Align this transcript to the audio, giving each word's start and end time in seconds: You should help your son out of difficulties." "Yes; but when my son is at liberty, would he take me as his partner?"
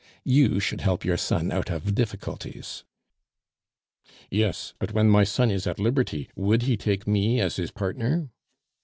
You 0.25 0.59
should 0.59 0.81
help 0.81 1.05
your 1.05 1.15
son 1.15 1.51
out 1.51 1.69
of 1.69 1.93
difficulties." 1.93 2.83
"Yes; 4.31 4.73
but 4.79 4.93
when 4.93 5.07
my 5.07 5.23
son 5.23 5.51
is 5.51 5.67
at 5.67 5.77
liberty, 5.77 6.27
would 6.35 6.63
he 6.63 6.75
take 6.75 7.05
me 7.05 7.39
as 7.39 7.57
his 7.57 7.69
partner?" 7.69 8.29